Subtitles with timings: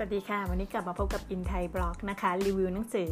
[0.00, 3.10] สวัสดีค่ะ วันนี้กลับมาพบกับอินไทยบล็อกนะคะ รีวิวหนังสือ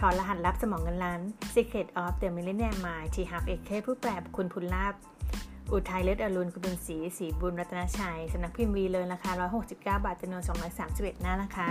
[0.00, 1.20] ถอนรหัสลับสมองเงินล้าน
[1.54, 4.94] Secret of the Millennium Mind ที่ฮับเอกเคผู้แปลคุณพุลลาบ
[5.72, 9.30] อุทัยเลิศอรุณคุณบุญศรีศรีบุญรัตนชัยสำนักพิมพ์วีเลยราคา
[9.62, 10.42] 169 บาทจำนวน
[10.82, 11.70] 231 หน้านะคะ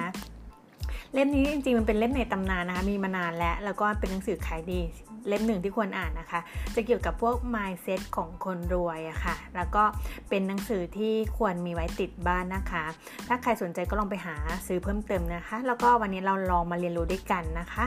[1.14, 4.82] เล่มนี้จริงๆ มันเป็นเล่มในตำนานนะคะ มีมานานแล้ว แล้วก็เป็นหนังสือขายดี
[5.28, 6.40] เล่มหนึ่งที่ควรอ่านนะคะ
[6.76, 9.84] จะเกี่ยวกับพวก mindset ของคนรวยอะคะ่ะ แล้วก็
[10.30, 12.84] เป็นหนังสือที่ควรมีไว้ติดบ้านนะคะ
[13.28, 14.36] ถ้าใครสนใจก็ลองไปหา
[14.68, 17.86] ซื้อเพิ่มเติมนะคะ แล้วก็วันนี้เราลองมาเรียนรู้ด้วยกันนะคะ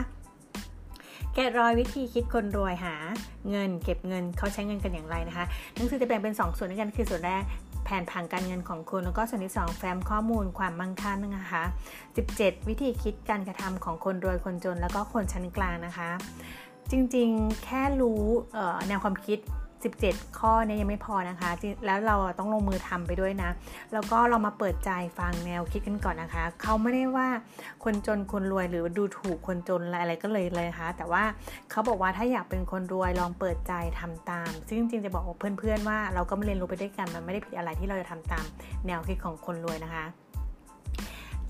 [1.35, 2.95] แกะรอยวิธีคิดคนรวยหา
[3.49, 5.45] เงิน เก็บเงินเขาใช้เงินกันอย่างไรนะคะ
[5.75, 7.43] หนังสือจะแบ่งเป็น 2 ส่วนด้วยกันคือส่วนแรก
[7.85, 11.63] แผนผังการเงินของคุณแล้วก็ส่วนที่ 2 แฟ้มข้อมูลความมั่งคั่งนะคะ
[12.15, 16.09] 17 วิธีคิดการกระทำของคนรวยคนจน แล้วก็คนชั้นกลางนะคะ
[16.91, 18.21] จริงๆ แค่รู้
[18.87, 19.39] แนวความคิด
[19.89, 21.49] 17 ข้อนี้ยังไม่พอนะคะ
[21.85, 23.49] แล้วเราต้องลงมือทำไปด้วยนะ
[23.93, 27.27] แล้วก็เรามาเปิดใจฟังแนวคิดกันก่อนนะคะ เขาไม่ได้ว่า
[27.83, 31.23] คนจนคนรวยหรือดูถูกคนจนอะไรก็เลยเลยนะคะ แต่ว่า
[31.71, 38.45] เขาบอกว่าถ้าอยากเป็นคนรวยลองเปิดใจทำตาม ซึ่งจริงๆจะบอกเพื่อนๆว่าเราก็มาเรียนรู้ไปด้วยกันมันไม่ได้ผิดอะไรที่เราจะทำตาม
[38.87, 40.05] แนวคิดของคนรวยนะคะ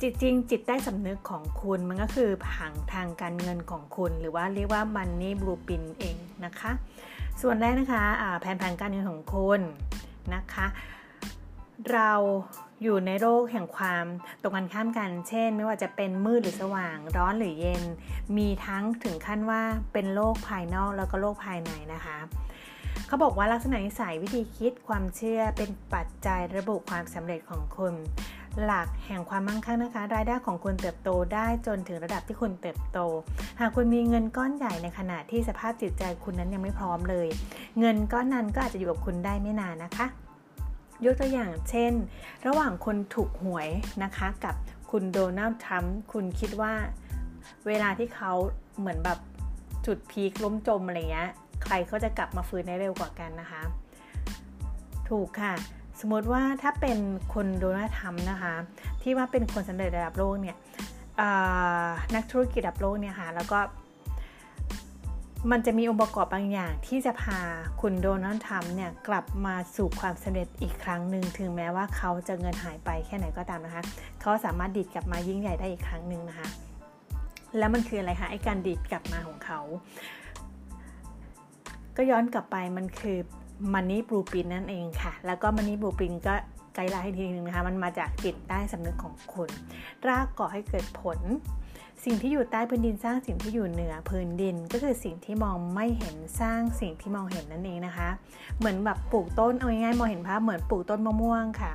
[0.01, 6.71] จิตจริงจิตใต้สำนึกของคุณมันก็คือผังทางการเงินของคุณ หรือว่าเรียกว่า Money Blueprint เองนะคะ
[7.41, 9.59] ส่วนแรกนะคะะแผนผังการเงินของคุณ
[10.33, 10.65] นะคะ
[11.91, 12.11] เรา
[12.83, 14.05] อยู่ในโลกแห่งความ
[14.41, 17.83] ตรงกันข้ามกัน เช่น ไม่ว่าจะเป็นมืดหรือสว่าง ร้อนหรือเย็น
[18.37, 19.61] มีทั้งถึงขั้นว่า
[19.93, 22.17] เป็นโลกภายนอกแล้วก็โลกภายในนะคะ
[23.07, 27.93] เขาบอกว่าลักษณะนิสัยวิธีคิดความเชื่อเป็นปัจจัยระบุความสำเร็จของคุณ
[28.63, 32.99] หลักแห่งความมั่งคั่งนะคะ รายได้ของคุณเติบโตได้จนถึงระดับที่คุณเติบโต
[33.59, 37.27] หากคุณมีเงินก้อนใหญ่ในขณะที่สภาพจิตใจคุณนั้นยังไม่พร้อมเลย
[37.79, 40.07] เงินก้อนนั้นก็อาจจะอยู่กับคุณได้ไม่นานนะคะ
[41.05, 41.91] ยกตัวอย่างเช่น
[42.47, 43.69] ระหว่างคนถูกหวย
[44.03, 44.55] นะคะกับ
[44.91, 46.73] คุณโดนัลด์ทรัมป์คุณคิดว่า
[47.67, 48.31] เวลาที่เขา
[48.79, 49.19] เหมือนแบบ
[49.85, 51.29] จุดพีคล้มจมอะไรเงี้ย
[51.63, 53.61] ใครเขาจะกลับมาฟื้นได้เร็วกว่ากันนะคะ
[55.09, 55.53] ถูกค่ะ
[56.01, 56.97] สมมติว่าถ้าเป็น
[57.33, 58.53] คนโดนัทรัมนะคะ
[59.01, 60.57] ที่ว่าเป็นคนสำเร็จระดับโลกเนี่ย
[62.15, 63.59] นักธุรกิจระดับโลกเนี่ยค่ะแล้วก็
[65.51, 67.39] มันจะมีองค์ประกอบบางอย่างที่จะพา
[67.81, 73.83] คุณโดนัลด์ทรัมป์เนี่ยกลับมาสู่ความสำเร็จอีกครั้งหนึ่งถึงแม้ว่าเขาจะเงินหายไปแค่ไหนก็ตามนะคะ
[74.21, 76.47] เขาสามารถดิดกลับมายิ่งใหญ่ได้อีกครั้งหนึ่งนะคะ
[77.57, 79.59] แล้วมันคืออะไรคะไอ้การดิดกลับมาของเขา
[81.97, 83.17] ก็ย้อนกลับไปมันคือ
[83.73, 86.33] มันนี่บลูปินนั่นเองค่ะ แล้วก็มันนี่บลูปินก็
[86.75, 89.49] ไกด์ไลน์ให้ทีนึงนะคะ มันมาจากจิตใต้สำนึกของคุณ
[90.07, 91.19] รากก่อให้เกิดผล
[92.05, 98.09] สิ่งที่อยู่ใต้พื้นดินสร้างสิ่งที่อยู่เหนือพื้นดิน ก็คือสิ่งที่มองไม่เห็นสร้างสิ่งที่มองเห็นนั่นเองนะคะ
[98.57, 101.71] เหมือนแบบปลูกต้นเอาง่ายๆมองเห็นภาพเหมือนปลูกต้นมะม่วงค่ะ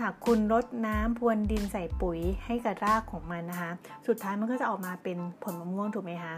[0.00, 3.70] หากคุณรดน้ำพรวนดินใส่ปุ๋ยให้กับรากของมันนะคะ
[4.06, 6.34] สุดท้ายมันก็จะออกมาเป็นผลมะม่วงถูกไหมคะ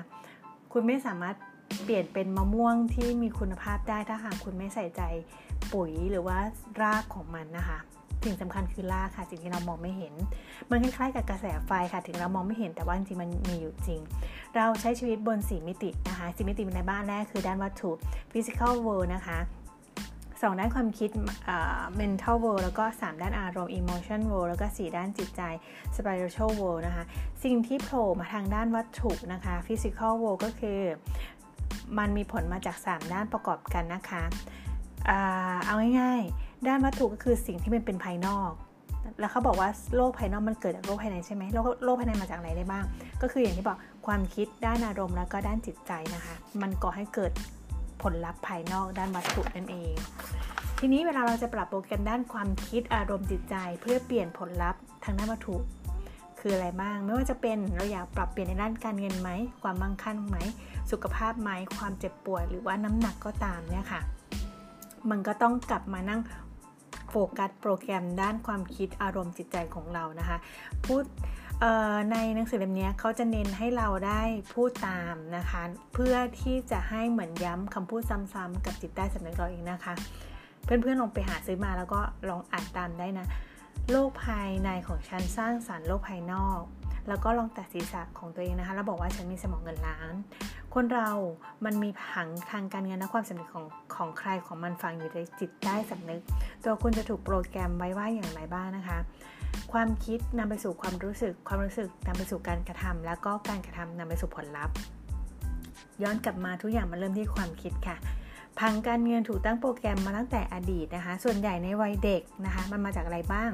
[0.72, 1.36] คุณไม่สามารถ
[1.84, 5.02] เปลี่ยนเป็นมะม่วงที่มีคุณภาพได้ถ้าหากคุณไม่ใส่ใจ
[5.72, 6.38] ปุ๋ยหรือว่า
[6.82, 7.78] รากของมันนะคะ
[8.24, 10.14] สิ่งสำคัญคือรากค่ะ สิ่งที่เรามองไม่เห็น
[10.70, 14.00] มันคล้ายๆกับกระแสไฟค่ะ ถึงเรามองไม่เห็นแต่ว่าจริงๆมันมีอยู่จริง
[14.56, 17.90] เราใช้ชีวิตบนสีมิตินะคะสีมิติในบ้านแรกคือด้านวัตถุ
[18.32, 19.38] physical world นะคะ
[20.42, 21.10] สองด้านความคิด
[22.00, 25.42] mental world แล้วก็ 3 ด้านอารมณ์ emotion world แล้วก็ 4 ด้านจิตใจ
[25.96, 27.04] spiritual world นะคะ
[27.44, 30.80] สิ่งที่โผล่มาทางด้านวัตถุนะคะ physical world ก็คือ
[31.98, 34.22] มันมีผลมาจาก 3 ด้านประกอบกันนะคะ
[35.66, 38.50] เอาง่ายๆ ด้านวัตถุก็คือสิ่งที่มันเป็นภายนอก
[39.20, 42.84] แล้วเขาบอกว่าโลกภายนอกมันเกิดจากโลกภายในใช่ไหมโลกโลกภายในมาจากอะไรได้บ้าง
[43.22, 47.32] ก็คืออย่างที่บอกความคิดด้านอารมณ์แล้วก็ด้านจิตใจนะคะ มันก่อให้เกิด
[48.02, 49.94] ผลลัพธ์ภายนอกด้านวัตถุนั่นเอง
[50.78, 55.56] ทีนี้เวลาเราจะปรับโปรแกรมด้านความคิดอารมณ์จิตใจ เพื่อเปลี่ยนผลลัพธ์ทางด้านวัตถุ
[56.48, 59.30] คืออะไรบ้าง ไม่ว่าจะเป็นเราอยากปรับเปลี่ยนในด้านการเงินไหม
[59.62, 60.36] ความมั่งคั่งไหม
[60.90, 64.00] สุขภาพไหม ความเจ็บป่วยหรือว่าน้ำหนักก็ตามเนี่ยค่ะ
[65.10, 66.20] มันก็ต้องกลับมานั่ง
[67.10, 70.36] โฟกัสโปรแกรมด้านความคิดอารมณ์จิตใจของเรานะคะ
[70.86, 71.04] พูด
[72.12, 74.22] ในหนังสือเล่มนี้เขาจะเน้นให้เราได้
[74.54, 75.62] พูดตามนะคะ
[75.94, 79.94] เพื่อที่จะให้เหมือนย้ำคำพูดซ้ำๆกับจิตใต้สำนึกเราเองนะคะ
[80.64, 83.26] เพื่อนๆลองไปหาซื้อมาแล้วก็ลองอ่านตามได้นะ
[83.90, 86.60] โลกภายในของฉันสร้างสารรค์โลกภายนอก
[87.08, 90.14] แล้วก็ลองตัดศีรษะของตัวเองนะคะ แล้วบอกว่าฉันมีสมองเงินล้าน
[90.74, 91.10] คนเรา
[91.64, 93.64] มันมีผังทางการเงินและความสำเร็จของ
[93.96, 96.20] ของใครของมันฝังอยู่ในจิตใต้สำนึก
[96.64, 98.98] ตัวคุณจะถูกโปรแกรมไว้ว่าอย่างไรบ้างนะคะ
[99.72, 104.74] ความคิดนำไปสู่ความรู้สึก ความรู้สึกนำไปสู่การกระทำแล้วก็การกระทำนำไปสู่ผลลัพธ์
[106.02, 107.96] ย้อนกลับมาทุกอย่างมันเริ่มที่ความคิดค่ะ
[108.60, 113.50] พังการเงินถูกตั้งโปรแกรมมาตั้งแต่อดีตนะคะ ส่วนใหญ่ในวัยเด็กนะคะ มันมาจากอะไรบ้าง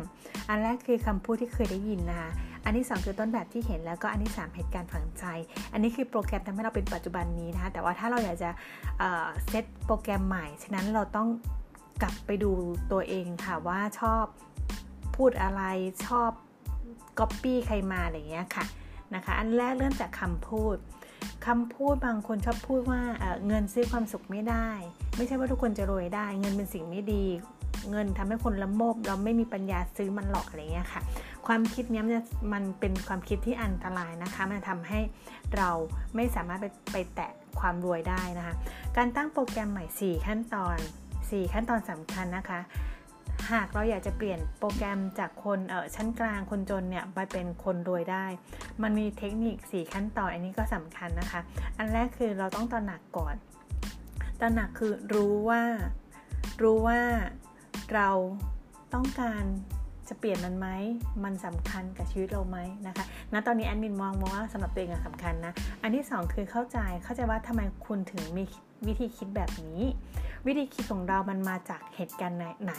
[0.49, 2.31] อันแรกคือคำพูดที่เคยได้ยินนะคะ
[2.65, 5.25] อันที่ 2 คือต้นแบบที่เห็นแล้วก็อันที่ 3 เหตุการณ์ฝังใจ
[5.73, 8.51] อันนี้คือโปรแกรมทำให้เราเป็นปัจจุบันนี้นะคะ แต่ว่าถ้าเราอยากจะ
[9.49, 11.29] เซตโปรแกรมใหม่ ฉะนั้นเราต้อง
[12.03, 12.51] กลับไปดู
[12.93, 14.25] ตัวเองค่ะว่าชอบ
[15.17, 15.63] พูดอะไร
[16.07, 16.31] ชอบ
[17.19, 18.65] ก๊อปปี้ใครมาอะไรเงี้ยค่ะ
[19.15, 20.77] นะคะ อันแรกเริ่มจากคำพูด
[21.47, 24.69] คำพูดบางคนชอบพูดว่าเเงินซื้อความสุขไม่ได้
[25.17, 27.25] ไม่ใช่ว่าทุกคนจะรวยได้ เงินเป็นสิ่งไม่ดี
[27.91, 31.03] เงินทำให้คนละโมบ เราไม่มีปัญญาซื้อมันหลอกอะไรเงี้ยค่ะ
[31.47, 32.23] ความคิดนี้มัน
[32.53, 35.01] มันเป็นความคิดที่อันตรายนะคะ มันทำให้
[35.57, 35.71] เรา
[36.15, 37.31] ไม่สามารถไปไปแตะ
[37.61, 38.55] ความรวยได้นะคะ
[38.97, 40.77] การตั้งโปรแกรมใหม่ 4 ขั้นตอน
[41.17, 42.61] 4 ขั้นตอนสำคัญนะคะ
[43.51, 48.27] หากเราอยากจะเปลี่ยนโปรแกรมจากคนเออชั้นกลางคนจนเนี่ยไปเป็นคนรวยได้
[48.83, 51.41] มันมีเทคนิค 4 ขั้นตอนอันนี้ก็สำคัญนะคะ
[51.79, 53.35] อันแรกคือเราต้องตระหนักก่อน
[54.41, 55.63] ตระหนักคือรู้ว่า
[56.63, 57.01] รู้ว่า
[57.95, 58.09] เรา
[58.95, 59.45] ต้องการ
[60.09, 60.69] จะเปลี่ยนมันไหม
[61.25, 65.53] มันสำคัญกับชีวิตเราไหมนะคะณตอนนี้แอดมินมองมองว่าสำหรับตัวเองสำคัญนะ
[65.83, 68.45] อันที่ 2 คือเข้าใจ เข้าใจว่าทำไมคุณถึงมี
[68.87, 69.81] วิธีคิดแบบนี้
[70.47, 72.75] วิธีคิดของเรามันมาจากเหตุการณ์ไหน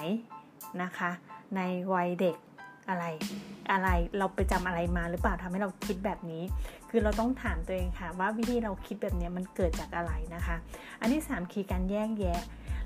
[0.84, 1.12] นะคะ
[1.56, 1.62] ใน
[1.94, 2.38] วัยเด็ก
[2.90, 3.06] อะไร
[3.72, 6.44] อะไรเราไปจำอะไรมาหรือเปล่าทำให้เราคิดแบบนี้
[6.90, 10.56] คือเราต้องถามตัวเองค่ะ ว่าวิธีเราคิดแบบนี้มันเกิดจากอะไรนะคะ
[11.00, 12.42] อันที่3คือการแยกแยะ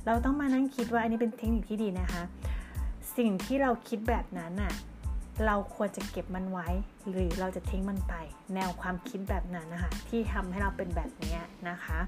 [0.05, 2.23] เราต้องมานั่งคิดว่าอันนี้เป็นเทคนิคที่ดีนะคะ
[3.17, 4.73] สิ่งที่เราคิดแบบนั้นอะ
[5.45, 6.67] เราควรจะเก็บมันไว้
[7.09, 8.13] หรือเราจะทิ้งมันไป
[8.55, 11.37] แนวความคิดแบบนั้นนะคะ ที่ทำให้เราเป็นแบบนี้
[11.69, 11.99] นะคะ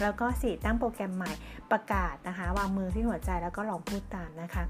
[0.00, 1.32] แล้วก็สี่ตั้งโปรแกรมใหม่
[1.70, 4.62] ประกาศนะคะ วางมือที่หัวใจแล้วก็ลองพูดตามนะคะ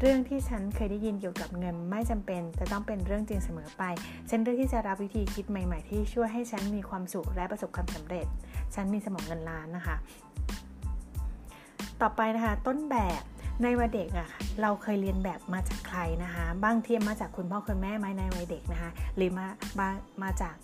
[0.00, 3.82] เรื่องที่ฉันเคยได้ยินเกี่ยวกับเงินไม่จำเป็นจะต้องเป็นเรื่องจริงเสมอไป
[4.30, 8.26] ฉันเลือกที่จะรับวิธีคิดใหม่ๆ ที่ช่วยให้ฉันมีความสุขและประสบความสำเร็จ
[8.74, 9.96] ฉันมีสมองเงินล้านนะคะ
[12.02, 13.22] ต่อไปนะคะต้นแบบ
[13.62, 14.28] ในวัยเด็กอะ
[14.62, 19.46] เราเคยเรียนแบบมาจากใครนะคะบางทีมาจากคุณพ่อคุณแม่ไหมในวัยเด็กนะคะหรือมา
[19.78, 19.88] มา
[20.22, 20.56] มาจาก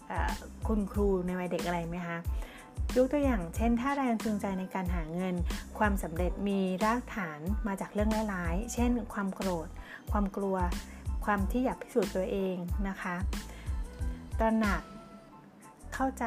[0.68, 2.18] คุณครูในวัยเด็กอะไรไหมคะ
[2.96, 5.34] ยกตัวอย่างเช่น ถ้าแรงจูงใจในการหาเงิน
[5.78, 9.68] ความสำเร็จมีรากฐานมาจากเรื่องร้ายๆ เช่น ความโกรธ
[10.10, 10.56] ความกลัว
[11.24, 12.56] ความที่อยากพิสูจน์ตัวเอง
[12.88, 13.16] นะคะ
[14.38, 14.82] ตระหนัก
[15.94, 16.26] เข้าใจ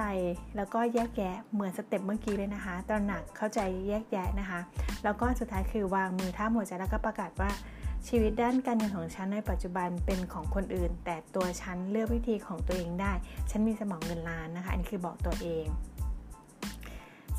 [0.55, 4.59] แล้วก็แยกแยะเหมือนสเต็ปเมื่อกี้เลยนะคะ ตระหนักเข้าใจแยกแยะนะคะ
[5.03, 7.51] แล้วก็สุดท้ายคือวางมือท่าหัวใจแล้วก็ประกาศว่า
[8.07, 13.13] ชีวิตด้านการเงินของฉันในปัจจุบันเป็นของคนอื่น แต่ตัวฉันเลือกวิธีของตัวเองได้
[13.49, 15.65] ฉันมีสมองเงินล้านนะคะ อันนี้คือบอกตัวเอง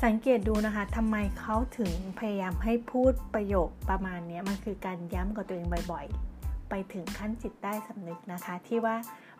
[0.03, 8.95] สังเกตดูนะคะทำไมเขาถึงพยายามให้พูดประโยคประมาณนี้มันคือการย้ำกับตัวเองบ่อยๆ ไปถึงขั้นจิตได้สำนึกนะคะ ที่ว่า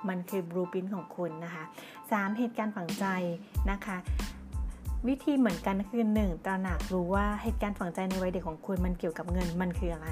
[0.08, 1.64] มันคือบลูปินของคุณนะคะ
[2.02, 2.38] 3.
[2.38, 3.06] เหตุการณ์ฝังใจ
[3.72, 3.98] นะคะ
[5.08, 6.46] วิธีเหมือนกันคือ 1.
[6.46, 10.10] ตระหนักรู้ว่าเหตุการณ์ฝังใจในวัยเด็กของคุณมันเกี่ยวกับเงินมันคืออะไร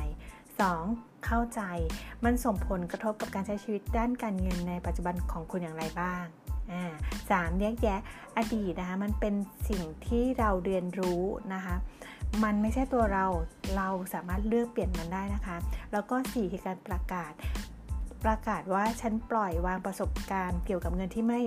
[0.64, 1.26] 2.
[1.26, 1.62] เข้าใจ
[2.24, 6.26] มันส่งผลกระทบกับการใช้ชีวิตด้านการเงินในปัจจุบันของคุณอย่างไรบ้าง
[7.32, 8.00] สามแยกแยะ
[8.38, 9.36] อดีตนะคะมันเป็น
[9.70, 11.22] สิ่งที่เราเรียนรู้
[11.54, 11.76] นะคะ
[12.44, 13.26] มันไม่ใช่ตัวเรา
[13.76, 15.58] เราสามารถเลือกเปลี่ยนมันได้นะคะ
[15.92, 17.32] แล้วก็4คือการประกาศ
[18.24, 21.42] ประกาศว่าฉันปล่อยวางประสบการณ์เกี่ยวกับเงินที่ไม่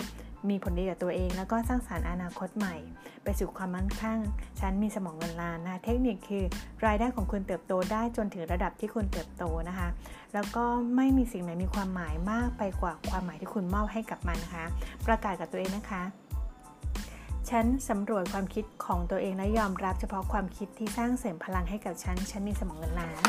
[0.51, 2.77] มีผลดีกับตัวเอง แล้วก็สร้างสารรค์อนาคตใหม่
[3.25, 4.21] ไปสู่ความมั่งคั่ง
[4.61, 6.45] ฉันมีสมองเงินล้านนะเทคนิคคือ
[6.87, 9.89] รายได้ของคุณเติบโตได้จนถึงระดับที่คุณเติบโตนะคะ
[10.35, 10.65] แล้วก็
[10.97, 14.67] ไม่มีสิ่งไหนมีความหมายมากไปกว่าความหมายที่คุณมอบให้กับมันนะคะ
[15.07, 16.03] ประกาศกับตัวเองนะคะ
[17.51, 23.25] ฉันสำรวจความคิดของตัวเองและยอมรับเฉพาะความคิดที่สร้างเสริมพลังให้กับฉัน ฉันมีสมองเงินล้าน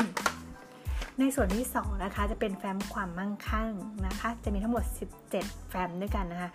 [1.20, 3.72] ในส่วนที่ 2 นะคะ จะเป็นแฟ้มความมั่งคั่ง
[4.06, 4.84] นะคะ จะมีทั้งหมด
[5.28, 6.50] 17 แฟ้มด้วยกันนะคะ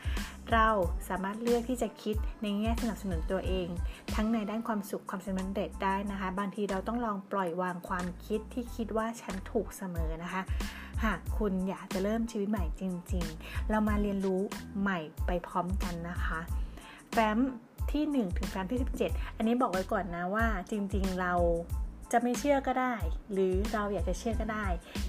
[0.54, 0.68] เรา
[1.10, 3.68] สามารถเลือกที่จะคิดในแง่สนับสนุนตัวเอง
[4.16, 10.42] ทั้งในด้านความสุขความสำเร็จได้นะคะ บางทีเราต้องลองปล่อยวางความคิดที่คิดว่าฉันถูกเสมอนะคะ
[11.04, 12.84] หากคุณอยากจะเริ่มชีวิตใหม่จ
[13.14, 14.42] ริง ๆ เรามาเรียนรู้
[14.82, 16.40] ใหม่ไปพร้อมกันนะคะ
[17.12, 17.38] แฟ้ม
[17.92, 21.34] ที่ 1 ถึงแฟ้มที่ 17 อันนี้บอกไว้ก่อนนะว่าจริง ๆ เรา
[22.12, 22.96] จะไม่เชื่อก็ได้
[23.32, 24.66] หรือเราอยากจะเชื่อก็ได้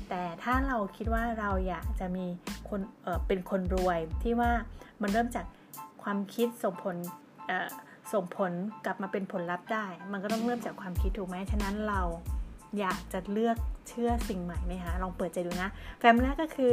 [0.08, 2.26] แต่ถ้าเราคิดว่าเราอยากจะมี
[2.68, 4.50] คนเเป็นคนรวยที่ว่า
[5.02, 5.46] มันเริ่มจาก
[6.02, 6.96] ความคิดส่งผล
[8.12, 8.52] ส่งผล
[8.84, 12.02] กลับมาเป็นผลลัพธ์ได้ มันก็ต้องเริ่มจากความคิดถูกไหมฉะนั้นเรา
[12.78, 13.56] อยากจะเลือก
[13.88, 16.72] เชื่อสิ่งใหม่ไหมคะลองเปิดใจดูนะแฟ้มแรกก็คือ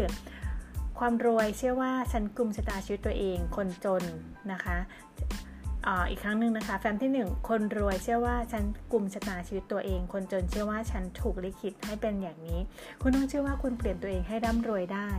[0.99, 4.03] ความรวยเชื่อว่าฉันกลุ่มชะตาชีวิตตัวเอง คนจน
[4.51, 4.77] นะคะ
[6.09, 12.59] อีกครั้งหนึ่งนะคะ แฟ้มที่ 1 คนรวยเชื่อว่าฉันกลุ่มชะตาชีวิตตัวเอง คนจนเชื่อว่าฉันถูกลิขิตให้เป็นอย่างนี้
[13.01, 15.09] คุณต้องเชื่อว่าคุณเปลี่ยนตัวเองให้ร่ำรวยได้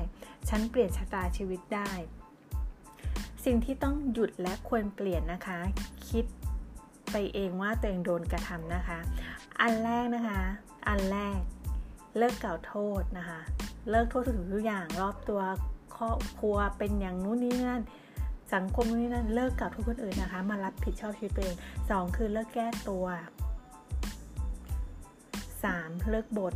[0.48, 1.90] ฉันเปลี่ยนชะตาชีวิตได้
[3.44, 5.58] สิ่งที่ต้องหยุดและควรเปลี่ยนนะคะ
[6.08, 6.24] คิด
[7.10, 8.98] ไปเองว่าตัวเองโดนกระทำนะคะ
[9.60, 10.40] อันแรกนะคะ
[10.88, 11.40] อันแรก
[12.18, 13.40] เลิกกล่าวโทษนะคะ
[13.90, 15.40] เลิกโทษทุกทุกอย่างรอบตัว
[15.96, 17.82] ครอบครัวเป็นอย่างนู้นนี่นั่น
[18.54, 21.56] สังคมนี้นั่นเลิกกับทุกคนอื่นนะคะ มารับผิดชอบชีวิตตัวเอง
[21.90, 23.06] สองคือเลิกแก้ตัว
[25.64, 26.54] สามเลิกบท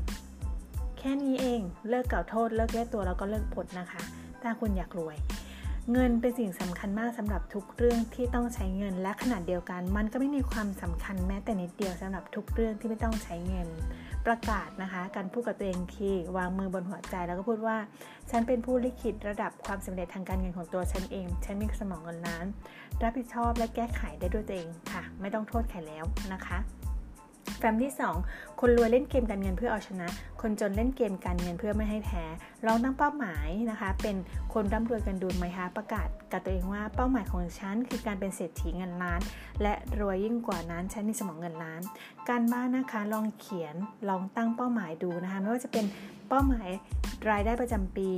[0.98, 4.00] แค่นี้เองเลิกกล่าวโทษ เลิกแก้ตัวแล้วก็เลิกบทนะคะ
[4.42, 5.16] ถ้าคุณอยากรวย
[5.92, 13.68] เงินเป็นสิ่งสำคัญมากสำหรับทุกเรื่องที่ต้องใช้เงินและขนาดเดียวกัน มันก็ไม่มีความสำคัญแม้แต่นิดเดียวสำหรับทุกเรื่องที่ไม่ต้องใช้เงิน
[14.26, 17.76] ประกาศนะคะการพูดกับตัวเองคือวางมือบนหัวใจแล้วก็พูดว่า
[18.30, 22.46] ฉันเป็นผู้ลิขิตระดับความสำเร็จทางการเงินของตัวฉันเอง ฉันมีสมองเงินล้าน
[23.02, 26.58] รับผิดชอบและแก้ไขได้ด้วยตัวเองค่ะ ไม่ต้องโทษใครแล้วนะคะ
[27.58, 27.92] แฟมที่
[28.24, 30.08] 2 คนรวยเล่นเกมการเงินเพื่อเอาชนะ
[30.40, 32.24] คนจนเล่นเกมการเงินเพื่อไม่ให้แพ้
[32.66, 34.16] ลองตั้งเป้าหมายนะคะ เป็น
[34.54, 39.20] คนร่ำรวยกันดูไหมคะประกาศกับตัวเองว่าเป้าหมายของฉันคือการเป็นเศรษฐีเงินล้าน
[39.62, 41.80] และรวยยิ่งกว่านั้นฉันมีสมองเงินล้าน
[42.28, 43.74] การบ้านนะคะลองเขียน
[44.08, 45.84] ลองตั้งเป้าหมายดูนะคะไม่ว่าจะเป็น
[46.28, 46.68] เป้าหมาย
[47.30, 48.10] รายได้ประจำปี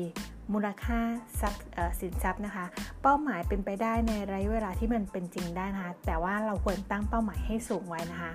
[0.52, 1.00] มูลค่า
[1.40, 1.64] ทรัพย์
[2.00, 2.64] สินทรัพย์นะคะ
[3.02, 8.32] เป้าหมายเป็นไปได้ในระยะเวลาที่มันเป็นจริงได้นะคะ แต่ว่าเราควรตั้งเป้าหมายให้สูงไว้นะคะ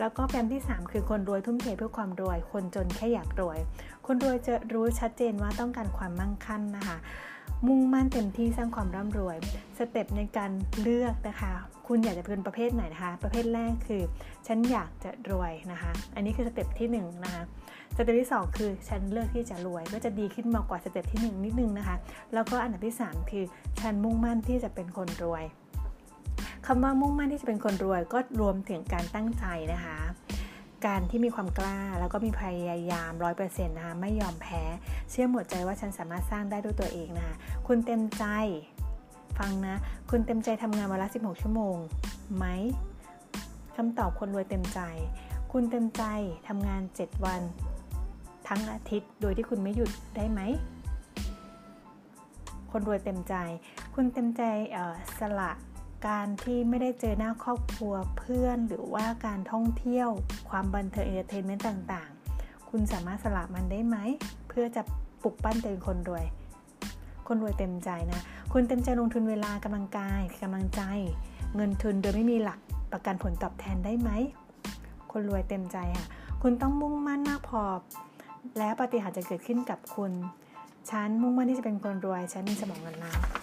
[0.00, 3.58] แล้วก็แปมที่ 3 คือคนรวยทุ่มเทเพื่อความรวย คนจนแค่อยากรวย
[4.06, 6.98] คนรวยจะรู้ชัดเจนว่าต้องการความมั่งคั่งนะคะ
[7.66, 9.36] มุ่งมั่นเต็มที่สร้างความร่ำรวย
[9.78, 11.52] step ในการเลือกนะคะ
[11.86, 14.02] คุณอยากจะเป็นประเภทไหนนะคะ ประเภทแรกคือ
[14.46, 17.42] ฉันอยากจะรวยนะคะ อันนี้คือ step ที่1นนะคะ
[17.96, 21.96] step ที่ 2 คือฉันเลือกที่จะรวยก็จะดีขึ้นมากกว่า step ที่ 1 นิดนึงนะคะ
[22.34, 23.44] แล้วก็อันดับที่ 3 คือ
[23.80, 25.44] ฉันมุ่งมั่นที่จะเป็นคนรวย
[26.66, 29.98] คำว่ามุ่งมั่นที่จะเป็นคนรวยก็รวมถึงการตั้งใจนะคะ
[30.86, 34.62] การที่มีความกล้าแล้วก็มีพยายามร้อยเปอร์เซ็นต์นะคะไม่ยอมแพ้
[35.10, 37.34] เชื่อหมดใจว่าฉันสามารถสร้างได้ด้วยตัวเองนะคะ
[37.66, 38.24] คุณเต็มใจ
[39.38, 39.76] ฟังนะ
[40.10, 41.76] คุณเต็มใจทำงานวันละ 16 ชั่วโมง
[42.36, 42.46] ไหม
[43.76, 44.80] คำตอบคนรวยเต็มใจ
[45.52, 46.02] คุณเต็มใจ
[46.48, 47.42] ทำงาน 7 วัน
[48.48, 50.40] ทั้งอาทิตย์ โดยที่คุณไม่หยุดได้ไหม
[52.70, 53.34] คนรวยเต็มใจ
[53.94, 54.42] คุณเต็มใจ
[55.20, 55.50] สละ
[56.06, 60.08] การที่ไม่ได้เจอหน้าครอบครัวเพื่อนหรือว่าการท่องเที่ยว
[60.48, 63.96] ความบันเทิง entertainment ต่างๆ คุณสามารถสละมันได้ไหม
[64.48, 64.82] เพื่อจะ
[65.22, 66.24] ปลุกปั้นตัวเองคนรวย
[67.28, 68.20] คนรวยเต็มใจนะ
[68.52, 70.82] คุณเต็มใจลงทุนเวลากำลังกายกำลังใจ
[71.56, 72.58] เงินทุนโดยไม่มีหลัก
[72.92, 74.10] ประกันผลตอบแทนได้ไหม
[75.12, 76.06] คนรวยเต็มใจค่ะ
[76.42, 77.62] คุณต้องมุ่งมั่นมากพอ
[78.58, 80.12] แล้วปาฏิหาริย์จะเกิดขึ้นกับคุณ
[80.90, 83.41] ฉันมุ่งมั่นที่จะเป็นคนรวย ฉันมีสมองเงินล้าน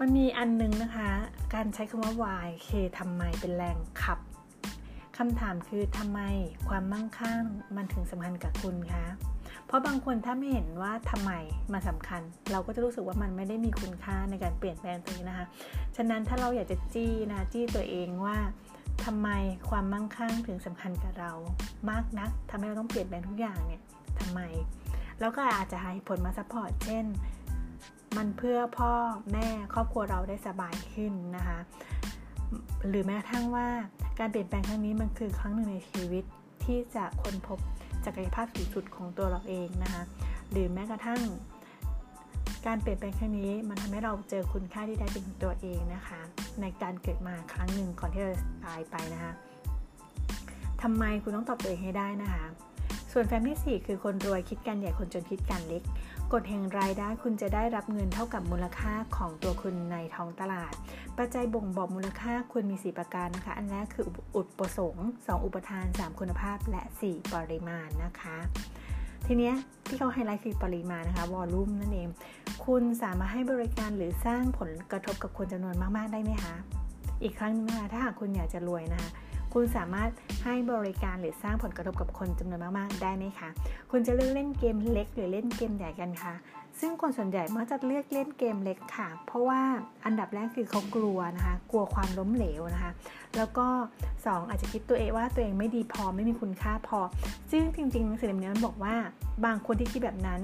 [0.00, 1.10] มันมีอันนึงนะคะ
[1.54, 4.18] การใช้คำว่า why เคทำไมเป็นแรงขับ
[5.16, 6.20] คำถามคือทำไม
[6.68, 7.42] ความมั่งคั่ง
[7.76, 9.06] มันถึงสำคัญกับคุณคะ
[9.66, 11.32] เพราะบางคนถ้าไม่เห็นว่าทำไม
[11.72, 12.22] มันสำคัญ
[12.52, 15.46] เราก็จะรู้สึกว่ามันไม่ได้มีคุณค่าในการเปลี่ยนแปลงตัวนี้นะคะ
[15.96, 18.38] ฉะนั้นถ้าเราอยากจะจี้นะจี้ตัวเองว่า
[19.04, 19.28] ทำไม
[19.70, 21.32] ความมั่งคั่งถึงสำคัญกับเรา
[21.90, 23.82] มากนักทำให้เราต้องเปลี่ยนแปลงทุกอย่างเนี่ย
[24.20, 24.40] ทำไม
[25.20, 27.04] แล้วก็อาจจะเหตุผลมา support เช่น
[28.16, 28.92] มันเพื่อพ่อ
[29.32, 31.58] แม่ครอบครัวเราได้สบายขึ้นนะคะ
[32.88, 33.68] หรือแม้กระทั่งว่า
[34.18, 36.24] การเปลี่ยนแปลงครั้งนี้มันคือครั้งหนึ่งในชีวิต
[36.64, 37.58] ที่จะค้นพบ
[38.04, 40.02] ศักยภาพสูงสุดของตัวเราเองนะคะ
[40.50, 41.20] หรือแม้กระทั่ง
[42.66, 46.20] การเปลี่ยนแปลงครั้งนี้ มันทำให้เราเจอคุณค่าที่ได้เป็นตัวเองนะคะ
[46.60, 49.32] ในการเกิดมาครั้งหนึ่งก่อนที่เราจะตายไปนะคะ
[50.82, 52.44] ทำไมคุณต้องตอบตัวเองให้ได้นะคะ
[53.12, 55.82] ส่วนแฟมที่ 4 คือคนรวยคิดกันใหญ่คนจนคิดกันเล็ก
[56.32, 60.72] กฎแห่งรายได้คุณจะได้รับเงินเท่ากับมูลค่าของตัวคุณในท้องตลาด
[61.18, 64.06] ปัจจัยบ่งบอกมูลค่าคุณมี 4 ประการนะคะ อันแรกคือ
[64.36, 68.36] อุปสงค์ 2 อุปทาน 3 คุณภาพ และ 4 ปริมาณนะคะ
[69.26, 69.54] ทีเนี้ย
[69.86, 72.08] ที่เขาไฮไลท์คือปริมาณนะคะวอลลุ่มนั่นเอง
[72.66, 76.54] คุณสามารถให้บริการหรือสร้างผลกระทบกับคนจำนวนมาก ๆ ได้ไหมคะ
[77.22, 79.10] อีกครั้งนึงนะคะถ้าหากคุณอยากจะรวยนะคะ
[79.58, 80.10] คุณสามารถ
[80.44, 83.48] ให้บริการหรือสร้างผลกระทบกับคนจำนวนมากๆ ได้ไหมคะ
[83.90, 86.34] คุณจะเลือกเล่นเกมเล็ก หรือเล่นเกมใหญ่กันคะ
[86.80, 89.60] ซึ่งคนส่วนใหญ่มักจะเลือกเล่นเกมเล็กค่ะ เพราะว่า
[90.04, 92.92] อันดับแรกคือเขากลัวนะคะ กลัวความล้มเหลวนะคะ
[93.36, 93.66] แล้วก็
[94.08, 97.00] 2 อาจจะคิดตัวเองว่าตัวเองไม่ดีพอไม่มีคุณค่าพอ
[97.50, 98.94] ซึ่งจริงๆหนังสือเล่มนี้มันบอกว่า
[99.44, 100.42] บางคนที่คิดแบบนั้น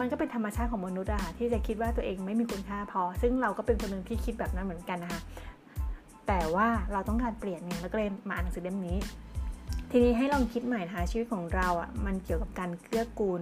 [0.00, 5.20] มันก็เป็นธรรมชาติของมนุษย์อะค่ะที่จะคิดว่าตัวเองไม่มีคุณค่าพอ ซึ่งเราก็เป็นคนหนึ่งที่คิดแบบนั้นเหมือนกันนะคะ
[6.28, 8.98] แต่ว่าเราต้องการเปลี่ยนไงแล้วก็เลยมาอ่านหนังสือเล่มนี้
[9.90, 13.40] ทีนี้ให้ลองคิดใหม่นะคะชีวิตของเราอะ่ะมันเกี่ยวกับการเกื้อกูล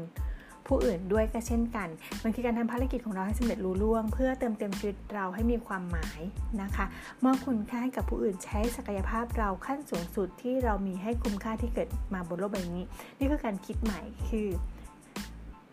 [0.67, 1.89] ผู้อื่นด้วยก็เช่นกัน
[2.23, 6.21] มันคือการทำภารกิจของเราให้สำเร็จรุ่ล่วง เพื่อเติมเต็มชีวิตเราให้มีความหมาย
[6.63, 6.87] นะคะ
[7.25, 12.83] มอบคุณค่าให้กับผู้อื่นใช้ศักยภาพเราขั้นสูงสุดที่เรามีให้คุ้มค่าที่เกิดมาบนโลกใบนี้
[13.19, 14.49] นี่คือการคิดใหม่คือ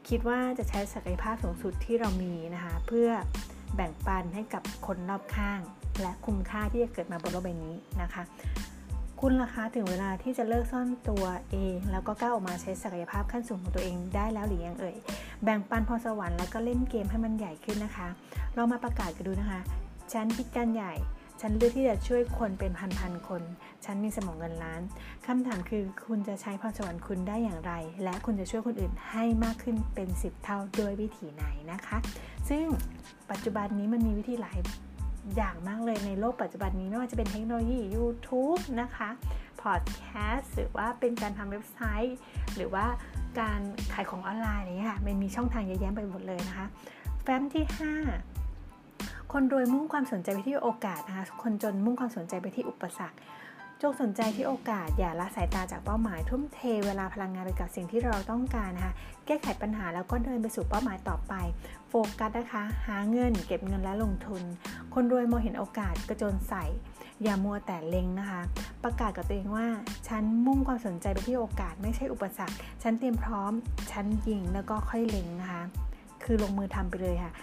[0.09, 3.09] คิดว่าจะใช้ศักยภาพสูงสุดที่เรามีนะคะเพื่อ
[3.75, 5.59] แบ่งปันให้กับคนรอบข้าง
[6.01, 8.23] และคุ้มค่าที่จะเกิดมาบนโลกใบนี้นะคะ
[9.19, 14.95] คุณล่ะคะถึงเวลาที่จะเลิกซ่อนตัวเอง แล้วก็ก้าวออกมาใช้ศักยภาพขั้นสูงของตัวเองได้แล้วหรือยังเอ่ย
[15.43, 18.07] แบ่งปันพรสวรรค์แล้วก็เล่นเกมให้มันใหญ่ขึ้นนะคะ
[18.55, 19.61] เรามาประกาศกันดูนะคะ
[20.13, 20.93] ฉันคิการใหญ่
[21.41, 23.43] ฉันเลือกที่จะช่วยคนเป็นพันๆคน
[23.85, 24.81] ฉันมีสมองเงินล้าน
[25.25, 27.73] คำถามคือคุณจะใช้พรสวรรค์คุณได้อย่างไร
[28.03, 31.97] และคุณจะช่วยคนอื่นให้มากขึ้นเป็น 10 เท่าด้วยวิธีไหนนะคะ
[32.49, 32.65] ซึ่ง
[33.31, 34.59] ปัจจุบันนี้มันมีวิธีหลาย
[35.35, 39.09] อย่างมากเลยในโลกปัจจุบันนี้ไม่ว่าจะเป็นเทคโนโลยี YouTube นะคะ
[39.61, 40.03] พอดแค
[40.35, 42.17] สต์หรือว่าเป็นการทำเว็บไซต์
[42.55, 42.85] หรือว่า
[43.39, 43.59] การ
[43.93, 46.67] ขายของออนไลน์นี้ค่ะมันมีช่องทางเยอะแยะไปหมดเลยนะคะ
[47.23, 47.65] แฟ้มที่
[48.49, 53.17] 5 คนรวยมุ่งความสนใจไปที่โอกาสนะคะคนจนมุ่งความสนใจไปที่อุปสรรค
[53.81, 58.93] จงสนใจที่โอกาสอย่าละสายตาจากเป้าหมายทุ่มเทเวลาพลังงานไปกับสิ่งที่เราต้องการนะคะ
[59.25, 61.33] แก้ไขปัญหาแล้วก็เดินไปสู่เป้าหมายต่อไป
[61.93, 64.41] ฟกัสนะคะ หาเงินเก็บเงินและลงทุน
[64.93, 66.63] คนรวยมองเห็นโอกาสกระโจนใส่
[67.23, 68.41] อย่ามัวแต่เล็งนะคะ
[68.83, 69.67] ประกาศกับตัวเองว่า
[70.07, 73.51] ฉันมุ่งความสนใจไปที่โอกาสไม่ใช่อุปสรรค ฉันเตรียมพร้อม
[73.91, 75.63] ฉันยิงแล้วก็ค่อยเล็งนะคะ
[76.23, 77.33] คือลงมือทำไปเลยค่ะ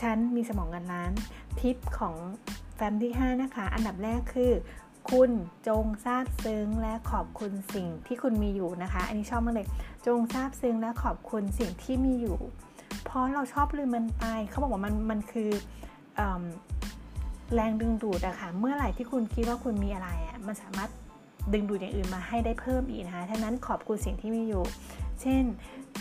[0.00, 1.12] ฉันมีสมองเงินล้าน
[1.60, 2.16] ทิปของ
[2.74, 4.52] แฟมที่ 5 นะคะ อันดับแรกคือ
[5.10, 5.30] คุณ
[5.68, 9.66] จงซาบซึ้งและขอบคุณสิ่งที่คุณมีอยู่นะคะ อันนี้ชอบมากเลย
[10.06, 12.38] จงซาบซึ้งและขอบคุณสิ่งที่มีอยู่
[13.04, 15.50] เพราะเราชอบลืมมันไปเขาบอกว่ามันมันคือ
[16.18, 16.20] อ
[17.54, 20.90] แรงดึงดูดอะคะ่ะ เมื่อไหร่ที่คุณคิดว่าคุณมีอะไรอะมันสามารถ
[21.52, 24.64] ดึงดูดอย่างอื่นมาให้ได้เพิ่มอีกนะคะทั้งนั้นขอบคุณสิ่งที่มีอยู่
[25.20, 25.42] เช่น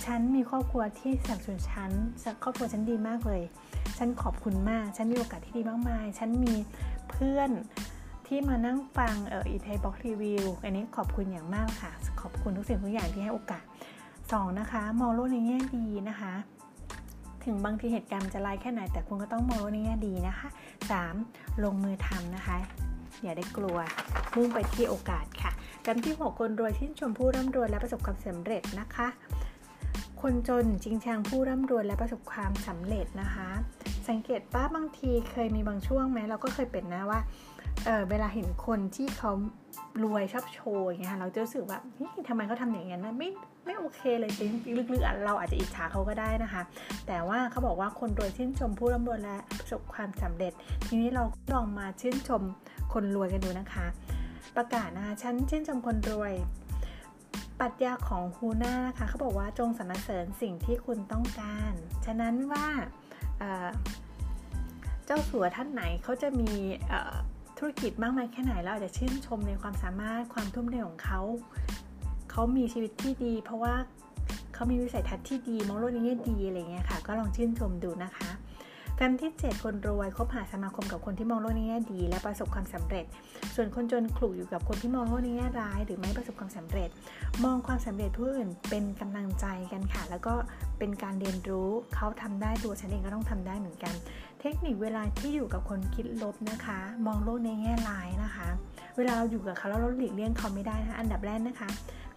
[0.06, 1.92] ฉันมีครอบครัวที่สนับสนุนฉัน
[2.44, 3.42] ครอบครัวฉันดีมากเลย
[3.98, 6.56] ฉันขอบคุณมาก ฉันมีโอกาสที่ดีมากมาย ฉันมี
[7.10, 7.50] เพื่อน
[8.28, 11.92] ที่มานั่งฟังเออ InThai Book Review อันนี้ขอบคุณอย่างมากค่ะ
[12.22, 13.64] ขอบคุณทุกสิ่งทุกอย่างที่ให้โอกาส
[14.12, 16.34] 2 นะคะ มองโลกในแง่ดีนะคะ
[17.50, 20.48] ถึงบางทีเหตุการณ์จะร้ายแค่ไหน แต่คุณก็ต้องมองในแง่ดีนะคะ
[21.06, 21.64] 3.
[21.64, 22.56] ลงมือทำนะคะ
[23.24, 23.78] อย่าได้กลัว
[24.36, 25.52] มุ่งไปที่โอกาสค่ะ
[25.86, 29.08] อันที่6คนรวยชื่นชมผู้ร่ำรวยและประสบความสำเร็จนะคะ
[30.22, 33.50] คนจนชิงชังผู้ร่ำรวยและประสบความสำเร็จนะคะ
[34.10, 37.20] สังเกตป้าบางทีเคยมีบางช่วงไหมเราก็เคยเป็นนะว่า
[37.86, 39.32] เออเวลาเห็นคนที่เขา
[40.04, 43.30] รวยชอบโชว์อย่างเงี้ยเราจะรู้สึกว่าเฮ้ยทำไมเขาทำอย่างนั้นนะไม่
[43.66, 46.62] ไม่โอเคเลยจริงลึกๆเราอาจจะอิจฉาเขาก็ได้นะคะ
[47.08, 50.54] แต่ว่าเขาบอกว่าคนรวยชื่นชมผู้ร่ำรวยและประสบความสำเร็จ
[50.88, 52.42] ทีนี้เราลองมาชื่นชม
[52.94, 53.86] คนรวยกันดูนะคะ
[54.56, 56.34] ประกาศนะคะฉันชื่นชมคนรวย
[57.60, 61.74] ปรัชญาของฮูน่านะคะเขาบอกว่าจงสรรเสริญสิ่งที่คุณต้องการ
[62.06, 62.68] ฉะนั้นว่า
[65.06, 66.52] เจ้าสัวท่านไหนเขาจะมี
[67.60, 71.22] ธุรกิจมากมายแค่ไหนเราอาจจะชื่นชมในความสามารถความทุ่มเทของเขา
[72.32, 73.74] เขามีชีวิตที่ดี เพราะว่า
[74.54, 78.30] เขามีวิสัยทัศน์ที่ดีมองโลกในแง่ดีอะไรเงี้ยค่ะ ก็ลองชื่นชมดูนะคะ
[78.96, 83.06] แฟมที่ 7 คนรวยคบหาสมาคมกับคนที่มองโลกในแง่ดี และประสบความสำเร็จ
[83.56, 86.90] ส่วนคนจนคลุกอยู่กับคนที่มองโลกในแง่ร้าย หรือไม่ประสบความสำเร็จ
[87.44, 90.34] มองความสำเร็จผู้อื่นเป็นกำลังใจกันค่ะ แล้วก็
[90.80, 93.94] เป็นการเรียนรู้เขาทำได้ตัวฉันเองก็ต้องทำได้เหมือนกัน
[94.42, 98.48] เทคนิคเวลาที่อยู่กับคนคิดลบนะคะ มองโลกในแง่ร้ายนะคะ
[98.98, 101.70] เวลาเราอยู่กับเขาแล้วเราหลีกเลี่ยงเขาไม่ได้นะคะ อันดับแรกนะคะ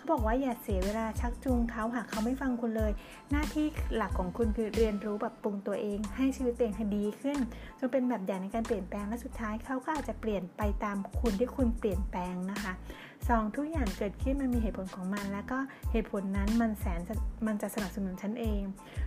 [0.03, 2.93] เขาบอกว่าอย่าเสียเวลาชักจูงเขาหากเขาไม่ฟังคุณเลย
[3.31, 7.39] หน้าที่หลักของคุณคือเรียนรู้ปรับปรุงตัวเอง ให้ชีวิตตัวเองดีขึ้น
[7.79, 12.73] จนเป็นแบบอย่างในการเปลี่ยนแปลงและสุดท้ายเขาก็อาจจะเปลี่ยนไปตามคุณที่คุณเปลี่ยนแปลงนะคะ
[13.15, 13.57] 2.
[13.57, 15.59] ทุกอย่างเกิดขึ้นมันมีเหตุผลของมัน แล้วก็
[15.93, 17.01] เหตุผลนั้นมันแสน
[17.47, 18.63] มันจะสนับสนุนฉันเอง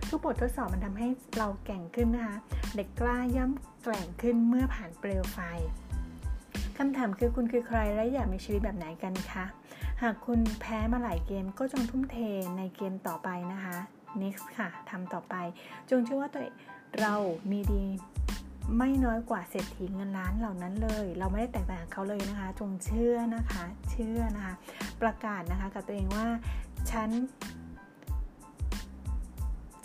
[0.08, 2.36] ทุกบททดสอบมันทำให้เราแก่งขึ้นนะคะ
[2.76, 5.40] เด็กกล้าย่อมแกร่งขึ้นเมื่อผ่านเปลวไฟ
[6.80, 9.44] คำถามคือคุณคือใครและอยากมีชีวิตแบบไหนกันคะ
[10.02, 12.16] หากคุณแพ้มาหลายเกมก็จงทุ่มเท
[12.58, 13.76] ในเกมต่อไปนะคะ
[14.22, 15.34] next ค่ะทำต่อไป
[15.90, 16.42] จงเชื่อว่าตัว
[17.00, 17.14] เรา
[17.50, 17.84] มีดี
[18.78, 24.54] ไม่น้อยกว่าเศรษฐีเงินล้านเหล่านั้นเลย เราไม่ได้แตกต่างเขาเลยนะคะ จงเชื่อนะคะ เชื่อนะคะ
[25.02, 26.26] ประกาศนะคะกับตัวเองว่า
[26.90, 27.10] ฉัน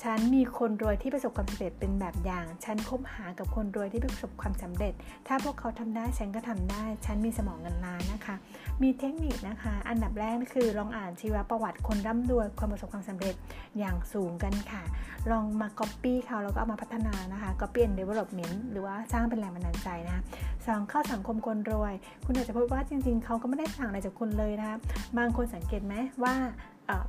[0.03, 4.93] ฉันมีคนรวยที่ประสบความสำเร็จเป็นแบบอย่าง ฉันคบหากับคนรวยที่ประสบความสำเร็จ
[5.27, 8.35] ถ้าพวกเขาทำได้ฉันก็ทำได้ ฉันมีสมองเงินล้านนะคะ
[8.81, 13.35] มีเทคนิคนะคะ อันดับแรกคือลองอ่านชีวประวัติคนร่ำรวยความประสบความสำเร็จ
[13.77, 14.83] อย่างสูงกันค่ะ
[15.31, 20.23] ลองมา Copy เขาแล้วก็เอามาพัฒนานะคะ Copy and Development หรือว่าสร้างเป็นแรงบันดาลใจนะ
[20.65, 21.93] สองเข้าสังคมคนรวย
[22.25, 24.77] คุณอาจจะพบว่าจริง ๆ เขาก็ไม่ได้ต่างอะไรจากคุณเลยนะคะ
[25.17, 26.35] บางคนสังเกตไหมว่า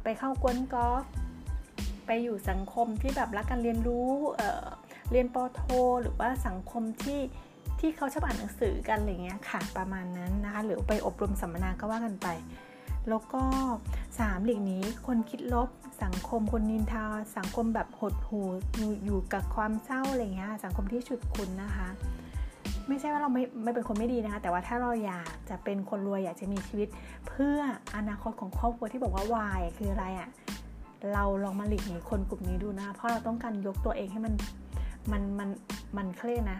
[0.02, 1.04] ไปเข้ากวนกอล์ฟ
[2.06, 5.62] ไปอยู่สังคมที่แบบรักการเรียนรู้เเรียนปโท
[6.02, 7.20] หรือว่าสังคมที่
[7.80, 12.28] ที่เขาชอบอ่านหนังสือกันอะไรเงี้ยค่ะประมาณนั้นนะคะ หรือไปอบรมสัมมนาก็ว่ากันไป
[13.08, 13.42] แล้วก็
[13.94, 15.68] 3 หลีกนี้คนคิดลบ
[16.04, 17.04] สังคมคนนินทา
[17.36, 18.40] สังคมแบบหดหู
[19.04, 21.88] อยู่กับความเศร้าอะไรเงี้ยสังคมที่ฉุดคุณนะคะ
[22.88, 26.88] ไม่ใช่ว่าเราไม่ไม่เป็นคนไม่ดีนะคะ แต่ว่าถ้าเราอยากจะเป็นคนรวยอยากจะมีชีวิต
[27.28, 27.58] เพื่อ
[27.96, 30.28] อนาคตของครอบครัวที่บอกว่าวายคืออะไรอะ่ะ
[31.12, 34.34] เราลองมาหลีกหนีคนกลุ่มนี้ดูนะ เพราะเราต้องการยกตัวเองให้มัน
[35.12, 35.48] มันมัน
[35.96, 36.58] มันเครียดนะ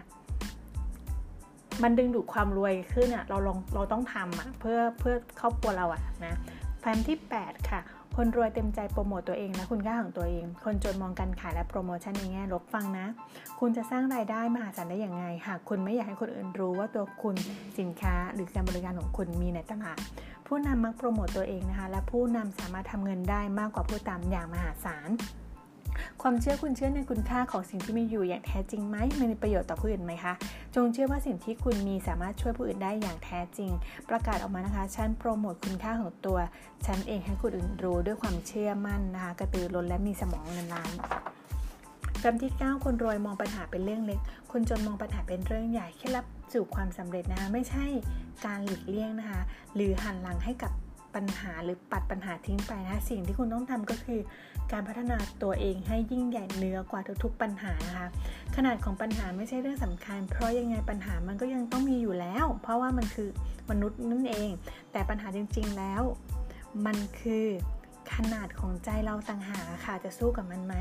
[1.83, 6.33] มันดึงดูดความรวยขึ้นอะ่ะเราลองเราต้องทำอะ่ะเพื่อเพื่อครอบครัวเราอะ่ะนะ
[6.79, 7.81] แฟนที่ 8 ค่ะ
[8.17, 13.07] คนรวยเต็มใจโปรโมตตัวเองและคุณค่าของตัวเอง คนจนมองการขายและโปรโมชั่นในแง่ลบฟังนะ
[13.59, 17.35] คุณจะสร้างรายได้มหาศาลได้อย่างไง หากคุณไม่อยากให้คนอื่นรู้ว่าตัวคุณ
[17.79, 19.97] สินค้า หรือการบริการของคุณมีในตลาด
[20.47, 25.09] ผู้นำมักโปรโมตตัวเองนะคะ และผู้นำสามารถทำเงินได้มากกว่าผู้ตามอย่างมหาศาล
[26.21, 30.33] ความเชื่อคุณเชื่อในคุณค่าของสิ่งที่มีอยู่อย่างแท้จริงไหมมันมีประโยชน์ต่อผู้อื่นไหมคะ
[30.75, 33.71] จงเชื่อว่าสิ่งที่คุณมีสามารถช่วยผู้อื่นได้อย่างแท้จริง
[34.09, 36.37] ประกาศออกมานะคะฉันโปรโมทคุณค่าของตัว
[36.85, 40.91] ฉันเองให้คนอื่นรู้ด้วยความเชื่อมั่นนะคะกระตือรือร้นและมีสมองเงินล้าน
[42.23, 44.19] กำที่ 9 คนรวยมองปัญหาเป็นเรื่องเล็ก
[44.51, 47.85] คนจนมองปัญหาเป็นเรื่องใหญ่แค่รับสู่ความสำเร็จนะคะไม่ใช่
[48.45, 49.41] การหลีกเลี่ยงนะคะ
[49.75, 50.71] หรือหันหลังให้กับ
[51.15, 54.19] ปัญหาหรือปัดปัญหาทิ้งไปนะสิ่งที่คุณต้องทำก็คือ
[54.71, 58.07] การพัฒนาตัวเองให้ยิ่งใหญ่เหนือกว่าทุกๆปัญหานะคะ
[58.55, 63.29] ขนาดของปัญหาไม่ใช่เรื่องสำคัญ เพราะยังไงปัญหามันก็ยังต้องมีอยู่แล้ว เพราะว่ามันคือ
[63.69, 64.49] มนุษย์นั่นเอง
[64.91, 66.01] แต่ปัญหาจริง ๆแล้ว
[66.85, 67.47] มันคือ
[68.13, 70.75] ขนาดของใจเราต่างหากค่ะจะสู้กับมันไหม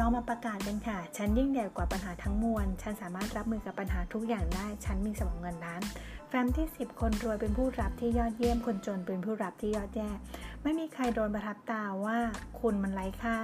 [0.00, 5.82] เรามาประกาศกันค่ะ ฉันยิ่งใหญ่กว่าปัญหาทั้งมวล ฉันสามารถรับมือกับปัญหาทุกอย่างได้ ฉันมีสมองเงินล้าน
[6.28, 10.10] แฟมที่ 10 คนรวยเป็นผู้รับที่ยอดเยี่ยม คนจนเป็นผู้รับที่ยอดแย่
[10.62, 12.18] ไม่มีใครโดนประทับตาว่า
[12.60, 13.38] คุณมันไร้ค่า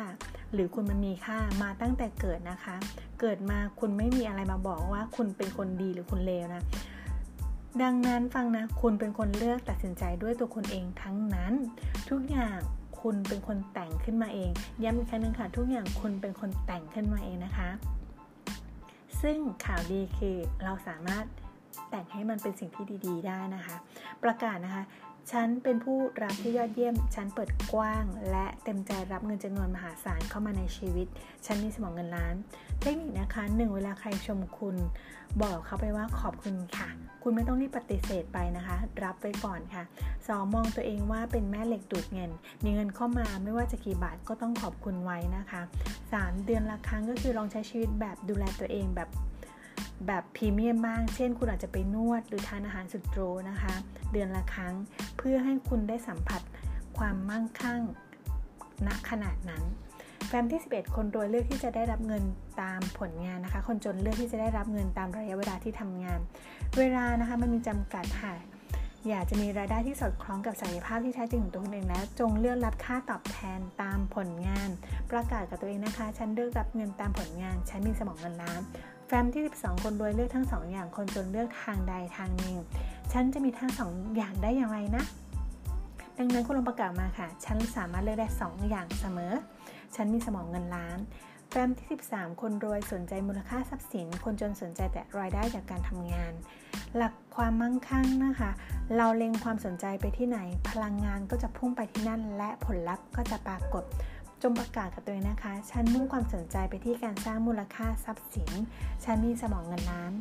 [0.53, 2.77] หรือคุณมันมีค่ามาตั้งแต่เกิดนะคะ
[3.21, 6.63] เกิดมาคุณไม่มีอะไรมาบอกว่าคุณเป็นคนดีหรือคุณเลวนะ
[7.83, 11.55] ดังนั้นฟังนะ คุณเป็นคนเลือกตัดสินใจด้วยตัวคุณเองทั้งนั้น
[12.11, 12.59] ทุกอย่าง
[13.05, 14.51] คุณเป็นคนแต่งขึ้นมาเอง
[14.83, 17.69] ย้ำอีกครั้งนึงค่ะ ทุกอย่างคุณเป็นคนแต่งขึ้นมาเองนะคะ
[19.23, 21.25] ซึ่งข่าวดีคือเราสามารถ
[21.91, 23.77] แต่งให้มันเป็นสิ่งที่ดี ๆ ได้นะคะ
[24.23, 24.83] ประกาศนะคะ
[25.33, 31.07] ฉันเป็นผู้รับที่ยอดเยี่ยม ฉันเปิดกว้าง และเต็มใจรับเงินจำนวนมหาศาลเข้ามาในชีวิต
[31.47, 32.35] ฉันมีสมองเงินล้าน
[32.81, 34.77] เทคนิคนะคะหนึ่งเวลาใครชมคุณ
[35.43, 39.83] บอกเขาไปว่าขอบคุณค่ะ คุณไม่ต้องรีบปฏิเสธไปนะคะ รับไปก่อนค่ะ
[40.19, 40.55] 2.
[40.55, 42.31] มองตัวเองว่าเป็นแม่เหล็กดูดเงิน
[42.65, 45.63] มีเงินเข้ามาไม่ว่าจะกี่บาทก็ต้องขอบคุณไว้นะคะ
[46.03, 46.45] 3.
[46.45, 49.09] เดือนละครั้งก็คือลองใช้ชีวิตแบบดูแลตัวเองแบบ
[50.07, 53.75] แบบพรีเมียมบ้างเช่น คุณอาจจะไปนวดหรือทานอาหารสุดโตรนะคะ
[54.13, 54.75] เดือนละครั้ง
[55.19, 56.43] เพื่อให้คุณได้สัมผัส
[56.99, 57.81] ความมั่งคั่ง
[58.87, 59.63] ณขนาดนั้น
[60.29, 62.23] แฟ้มที่ 11 คนรวยเลือกที่จะได้รับเงิน
[62.61, 66.21] ตามผลงานนะคะ คนจนเลือกที่จะได้รับเงินตามระยะเวลาที่ทำงาน
[66.79, 68.35] เวลานะคะมันมีจำกัดค่ะ
[69.09, 74.69] อยากจะมีรายได้ที่สอดคล้องกับศักยภาพที่แท้จริงของตัวเองแล้ว จงเลือกรับค่าตอบแทนตามผลงาน
[75.11, 78.61] ประกาศกับตัวเองนะคะ ฉันเลือกรับเงินตามผลงาน ฉันมีสมองเงินล้าน
[79.07, 82.57] แฟ้มที่ 12 คนรวยเลือกทั้ง 2 อย่าง คนจนเลือกทางใดทางหนึ่ง
[83.13, 85.05] ฉันจะมีทั้ง 2 อย่างได้อย่างไรนะ
[86.19, 89.33] ดังนั้นคุณลองประกาศมาค่ะ ฉันสามารถเลือกได้ 2 อย่างเสมอ
[89.97, 90.99] ฉันมีสมองเงินล้าน
[91.51, 96.33] แฟ้มที่ 13 คนรวยสนใจมูลค่าทรัพย์สิน คนจนสนใจแต่รายได้จากการทำงาน
[96.97, 98.51] หลักความมั่งคั่งนะคะ
[98.97, 100.39] เราเล็งความสนใจไปที่ไหน
[100.71, 103.85] พลังงานก็จะพุ่งไปที่นั่น และผลลัพธ์ก็จะปรากฏ
[104.43, 108.51] จงประกาศกับตัวเองนะคะ ฉันมุ่งความสนใจไปที่การสร้างมูลค่าทรัพย์สิน
[109.05, 110.13] ฉันมีสมองเงินล้าน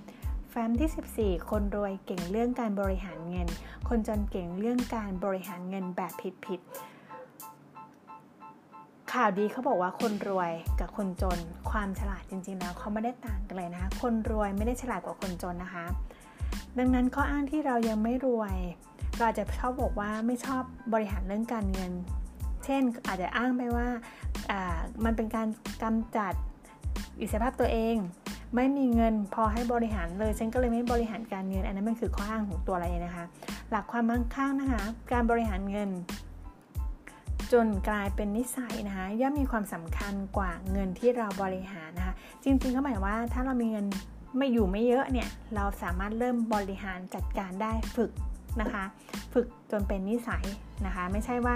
[0.49, 3.47] แฟ้มที่ 14 คนรวยเก่งเรื่องการบริหารเงิน
[3.87, 6.13] คนจนเก่งเรื่องการบริหารเงินแบบ
[6.45, 6.92] ผิดๆ
[9.19, 15.85] ข่าวดีเขาบอกว่าคนรวยกับคนจนความฉลาดจริง ๆ แล้วเขาไม่ได้ต่างกันเลยนะคะคนรวยไม่ได้ฉลาดกว่าคนจนนะคะ
[16.77, 18.55] ดังนั้นข้ออ้างที่เรายังไม่รวย
[19.19, 21.91] เราจะชอบบอกว่าไม่ชอบบริหารเรื่องการเงิน
[22.65, 23.87] เช่นอาจจะอ้างไปว่า
[25.05, 25.47] มันเป็นการ
[25.83, 26.33] กำจัด
[27.21, 27.95] อิสรภาพตัวเอง
[28.55, 33.25] ไม่มีเงินพอให้บริหารเลยฉันก็เลยไม่บริหารการเงิน อันนั้นมันคือข้ออ้างของตัวอะไรนะคะ
[33.69, 35.89] หลักความมั่งคั่งนะคะ การบริหารเงิน
[37.53, 43.85] จนกลายเป็นนิสัยนะคะย่อมมีความสำคัญกว่าเงินที่เราบริหารนะคะ จริงๆเขาหมายว่าถ้าเรามีเงิน
[44.37, 48.11] ไม่อยู่ไม่เยอะเนี่ยเราสามารถเริ่มบริหารจัดการได้ฝึก
[48.61, 48.83] นะคะ
[49.33, 50.45] ฝึกจนเป็นนิสัย
[50.85, 51.55] นะคะ ไม่ใช่ว่า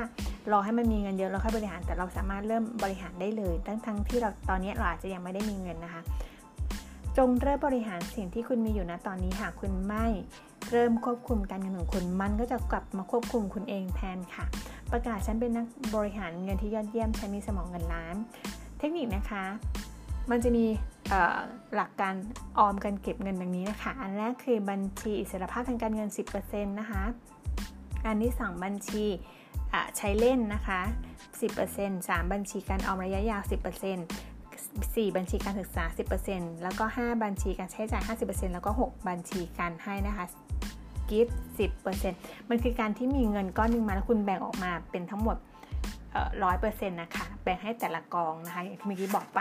[0.51, 6.01] รอให้มันมีเงินเยอะแล้วค่อยบริหารแต่เราสามารถเริ่มบริหารได้เลย ทั้งทั้งที่เราตอนนี้เราอาจจะยังไม่ได้มีเงินนะคะ
[7.17, 10.05] จงเริ่มบริหารสิ่งที่คุณมีอยู่นะตอนนี้หากคุณไม่
[10.71, 14.45] เริ่มควบคุมการเงินของคุณมันก็จะกลับมาควบคุมคุณเองแทนค่ะ
[14.91, 18.15] ประกาศฉันเป็นนักบริหารเงินที่ยอดเยี่ยมฉันมีสมองเงินล้าน
[18.79, 19.43] เทคนิคนะคะ
[20.31, 20.65] มันจะมี
[21.75, 22.15] หลักการ
[22.57, 27.03] ออมกันเก็บเงินดังนี้นะคะ อันแรกคือบัญชีอิสรภาพทางการเงิน 10%นะคะ
[28.05, 29.05] อันที่2บัญชี
[29.97, 30.79] ใช้เล่นนะคะ
[31.45, 33.53] 10% 3 บัญชีการออมระยะยาว 10%
[34.95, 35.83] 4 บัญชีการศึกษา
[36.23, 40.25] 10%แล้วก็ 5 บัญชีการใช้จ่าย 50%แล้วก็ 6 บัญชีการให้นะคะ
[41.09, 41.37] กิฟต์
[41.93, 45.37] 10%มันคือการที่มีเงินก้อนหนึ่งมาแล้วคุณแบ่งออกมาเป็นทั้งหมด
[46.43, 49.39] ร้อยเปอร์เซ็นต์นะคะ แบ่งให้แต่ละกองนะคะอย่างที่เมื่อกี้บอกไป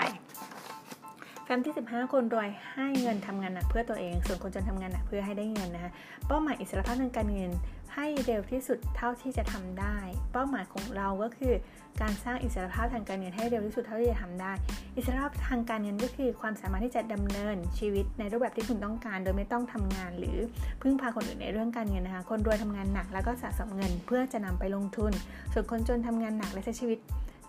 [1.49, 5.93] แฟ้มที่ 15 คนรวยให้เงินทำงานหนักเพื่อตัวเอง ส่วนคนจนทำงานหนักเพื่อให้ได้เงินนะคะ
[6.27, 7.51] เป้าหมายอิสรภาพทางการเงิน
[7.95, 9.97] ให้เร็วที่สุดเท่าที่จะทำได้
[10.33, 11.53] เป้าหมายของเราก็คือ
[12.01, 14.53] การสร้างอิสรภาพทางการเงินให้เร็วที่สุดเท่าที่จะทำได้
[14.97, 20.39] อิสรภาพทางการเงินก็คือความสามารถที่จะดำเนินชีวิตในรูปแบบที่คุณต้องการ โดยไม่ต้องทำงาน หรือ
[20.83, 25.13] พึ่งพาคนอื่นในเรื่องการเงินนะคะ คนรวยทำงานหนักแล้วก็สะสมเงินเพื่อจะนำไปลงทุน
[25.53, 26.99] ส่วนคนจนทำงานหนักและใช้ชีวิต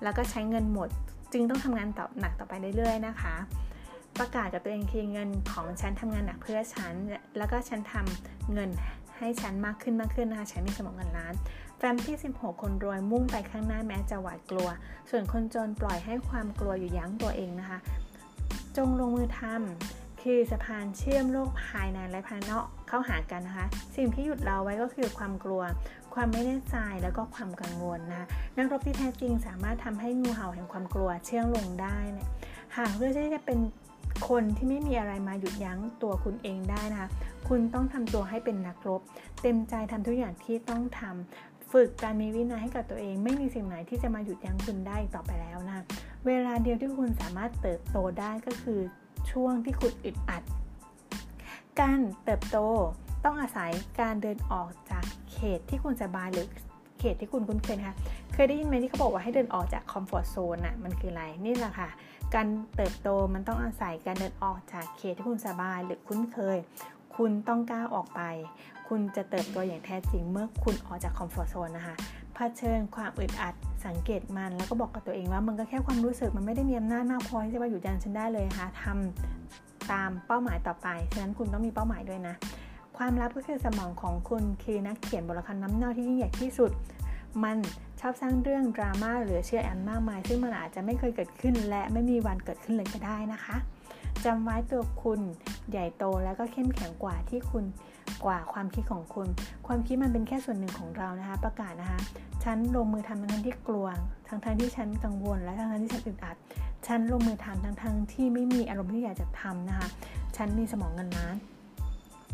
[0.03, 0.89] แล้วก็ใช้เงินหมด
[1.33, 3.35] จึงต้องทำงานต่อหนักต่อไปเรื่อยๆนะคะ
[4.19, 6.93] ประกาศกับตัวเองคือเงินของฉันทำงานหนักเพื่อฉัน
[7.37, 8.69] แล้วก็ฉันทำเงิน
[9.17, 11.33] ให้ฉันมากขึ้นมากขึ้นนะคะฉันมีสมองเงินล้าน
[11.77, 14.69] แฟมที่ 16 คนรวยมุ่งไปข้างหน้าแม้จะหวาดกลัว
[15.09, 17.79] ส่วนคนจนปล่อยให้ความกลัวอยู่ยั้งตัวเองนะคะ
[18.77, 25.61] จงลงมือทำคือสะพานเชื่อมโลกภายในและภายนอกเข้าหากันนะคะ สิ่งที่หยุดเราไว้ก็คือความกลัว
[26.13, 28.27] ความไม่แน่ใจแล้วก็ความกังวลนะ
[28.57, 32.29] นักรบที่แท้จริงสามารถทำให้งูเห่าแห่งความกลัวเชื่องลงได้เนี่ย
[32.77, 33.59] หากเพื่อที่จะเป็น
[34.29, 37.09] คนที่ไม่มีอะไรมาหยุดยั้งตัวคุณเองได้นะคะ
[37.47, 39.01] คุณต้องทำตัวให้เป็นนักรบ
[39.41, 45.83] เต็มใจทำทุกอย่างที่ต้องทำฝึกการมีวินัยให้กับตัวเอง ไม่มีสิ่งไหนที่จะมาหยุดยั้งคุณได้ต่อไปแล้วนะ
[46.27, 48.79] เวลาเดียวที่คุณสามารถเติบโตได้ก็คือ
[49.31, 50.43] ช่วงที่คุณอึดอัด
[51.79, 52.57] การเติบโต
[53.25, 56.47] ต้องอาศัยการเดินออกจากเขตที่คุณสบายหรือ
[56.99, 57.95] เขตที่คุณคุ้นเคยนะคะ
[58.33, 61.89] เคยได้ยินไหมที่เขาบอกว่าให้เดินออกจากคอมฟอร์ทโซนอะมันคืออะไร นี่แหละค่ะ
[62.35, 66.57] การเติบโตมันต้องอาศัยการเดินออกจากเขตที่คุณสบายหรือคุ้นเคย
[67.15, 68.21] คุณต้องก้าวออกไป
[68.87, 71.95] คุณจะเติบโตอย่างแท้จริงเมื่อคุณออกจากคอมฟอร์ทโซนนะคะ
[72.33, 73.53] เผชิญความอึดอัด
[73.85, 82.35] สังเกตมันแล้วก็บอกกับตัวเองว่ามันก็แค่ความรู้สึกมันไม่ได้มีอำนาจมากพอที่จะมาอยู่ยันฉันได้เลยค่ะทำตามเป้าหมายต่อไปฉะนั้นคุณต้องมีเป้าหมายด้วยนะ
[82.97, 86.71] ความลับก็คือสมองของคุณคือนักเขียนบทละครน้ำเน่าที่ยิ่งใหญ่ที่สุด
[87.43, 87.57] มัน
[87.99, 93.57] ชอบสร้างเรื่องดราม่าหรือเชื่อแอนมากมาย ซึ่งมันอาจจะไม่เคยเกิดขึ้น และไม่มีวันเกิดขึ้นเลยก็ได้นะคะ
[94.25, 95.21] จำไว้ตัวคุณ
[95.69, 97.65] ใหญ่โตแล้วก็เข้มแข็งกว่าที่คุณ
[98.25, 99.27] กว่าความคิดของคุณ
[99.67, 101.99] ความคิดมันเป็นแค่ส่วนหนึ่งของเรานะคะ ประกาศนะคะ
[102.43, 103.87] ฉันลงมือทำทั้งที่กลัว
[104.27, 106.35] ทั้งทั้งที่ฉันกังวล และทั้งทั้งที่ฉันอึดอัด
[106.87, 109.87] ฉันลงมือทำทั้งทั้งที่ไม่มีอารมณ์ที่อยากจะทำนะคะ
[110.37, 111.35] ฉันมีสมองเงินล้าน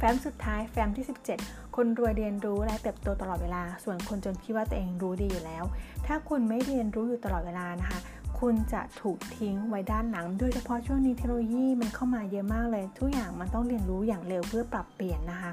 [0.05, 1.05] ฟ้มสุดท้ายแฟ้มที่
[1.39, 5.63] 17 คนรวยเรียนรู้และเติบโตตลอดเวลา ส่วนคนจนคิดว่าตัวเองรู้ดีอยู่แล้ว
[6.05, 7.99] ถ้าคุณไม่เรียนรู้อยู่ตลอดเวลานะคะ
[8.39, 15.51] คุณจะถูกทิ้งไว้ด้านหลัง โดยเฉพาะช่วงนี้เทคโนโลยีมันเข้ามาเยอะมากเลย ทุกอย่างมันต้องเรียนรู้อย่างเร็วเพื่อปรับเปลี่ยนนะคะ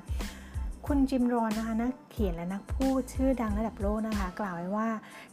[0.87, 4.89] คุณจิมรอนนะคะนักเขียนและนักพูดชื่อดังระดับโลกนะคะ กล่าวไว้ว่า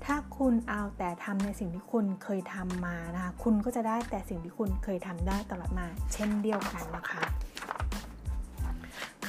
[0.06, 7.22] ถ้าคุณเอาแต่ทำในสิ่งที่คุณเคยทำมานะคะ คุณก็จะได้แต่สิ่งที่คุณเคยทำได้ตลอดมา เช่นเดียวกันนะคะ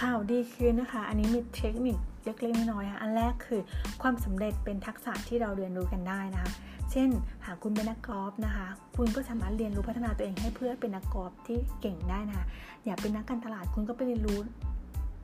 [0.00, 3.60] ข่าวดีคือนะคะ อันนี้มีเทคนิคเล็กๆน้อยๆอันแรกคือ
[4.02, 6.52] ความสำเร็จเป็นทักษะที่เราเรียนรู้กันได้นะคะ
[6.92, 7.08] เช่น
[7.46, 12.46] หากคุณเป็นนักกอล์ฟนะคะ คุณก็สามารถเรียนรู้พัฒนาตัวเองให้เพื่อเป็นนักกอล์ฟที่เก่งได้นะคะ
[12.84, 14.38] อยากเป็นนักการตลาดคุณก็ไปเรียนรู้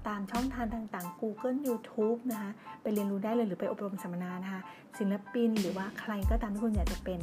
[0.09, 2.51] ตามช่องทางต่างๆ Google YouTube นะคะ
[2.83, 4.61] ไปเรียนรู้ได้เลยหรือไปอบรมสัมมนานะคะ
[4.99, 7.21] ศิลปินหรือว่าใครก็ตามที่คุณอยากจะเป็น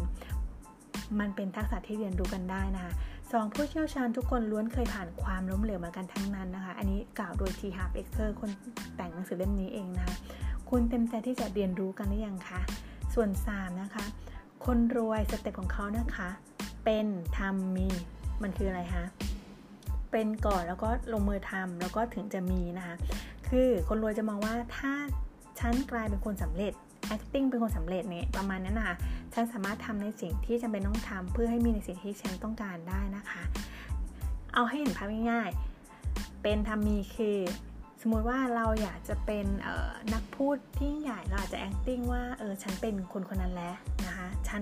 [1.20, 2.94] มันเป็นทักษะที่เรียนรู้กันได้นะคะ
[3.36, 7.62] สองผู้เชี่ยวชาญทุกคนล้วนเคยผ่านความล้มเหลวมากันทั้งนั้นนะคะ อันนี้กล่าวโดย T.
[7.66, 8.50] Harv Eker คน
[8.96, 10.16] แต่งหนังสือเล่มนี้เองนะคะ
[10.70, 12.62] คุณเต็มใจที่จะเรียนรู้กันหรือยังคะ
[13.14, 14.04] ส่วน 3 นะคะ
[14.66, 16.30] คนรวย step ของเขานะคะ
[16.86, 17.88] เป็นทำมี
[18.44, 19.04] มันคืออะไรคะ
[20.12, 22.96] เป็นก่อนแล้วก็ลงมือทำแล้วก็ถึงจะมีนะคะ
[23.50, 24.94] คือคนรวยจะมองว่าถ้า
[25.60, 26.74] ฉันกลายเป็นคนสำเร็จ
[27.16, 28.96] acting เป็นคนสำเร็จเนี่ยประมาณนั้นนะคะ
[29.34, 33.44] ฉันสามารถทำในสิ่งที่จำเป็นต้องทำเพื่อให้มีในสิ่งที่ฉันต้องการได้นะคะ
[34.54, 37.38] เอาให้เห็นภาพง่ายๆ เป็นทำมีคือ
[38.02, 39.46] สมมติว่าเราอยากจะเป็น
[40.14, 44.62] นักพูดที่ใหญ่เราอาจจะ acting ว่าเออฉันเป็นคนคนนั้นแล้วนะคะฉัน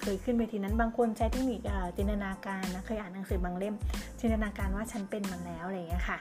[0.00, 1.60] เคยขึ้นไปทีนั้นบางคนใช้เทคนิค
[1.96, 3.74] จินตนาการนะเคยอ่านหนังสือบางเล่ม
[4.20, 6.18] จินตนาการว่าฉันเป็นมันแล้วอะไรอย่างเงี้ยค่ะ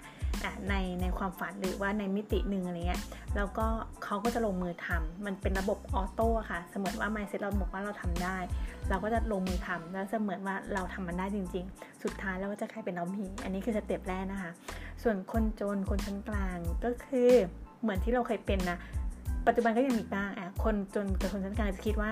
[0.70, 3.02] ในในความฝันหรือว่าในมิติหนึ่งอะไรเงี้ย
[3.36, 3.66] แล้วก็
[4.04, 8.38] เขาก็จะลงมือทำมันเป็นระบบ auto ค่ะ เสมือนว่า mindset เราบอกว่าเราทำได้
[8.90, 14.52] เราก็จะลงมือทำแล้วเสมือนว่าเราทำมันได้จริง ๆ สุดท้ายเราก็จะกลายเป็นน้องพีอันนี้คือ step แรกนะคะ
[15.04, 17.30] ส่วนคนจนคนชั้นกลางก็คือ
[17.82, 18.78] เหมือนที่เราเคยเป็นนะ
[19.48, 22.12] ปัจจุบันก็ยังมีบ้างอะคนจนกับคนชั้นกลางจะคิดว่า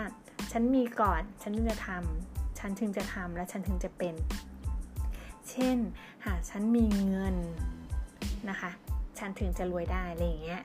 [0.51, 4.15] ฉันมีก่อน ฉันถึงจะทำฉันถึงจะทำและฉันถึงจะเป็น
[5.49, 5.77] เช่น
[6.25, 7.36] หากฉันมีเงิน
[8.49, 8.71] นะคะ
[9.19, 10.63] ฉันถึงจะรวยได้อะไรอย่างเงี้ย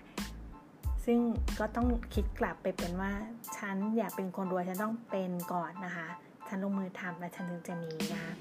[1.04, 1.18] ซึ่ง
[1.58, 3.12] ก็ต้องคิดกลับไปเป็นว่า
[3.56, 6.08] ฉันอยากเป็นคนรวยฉันต้องเป็นก่อนนะคะ
[6.48, 8.32] ฉันลงมือทำและฉันถึงจะมีนะคะ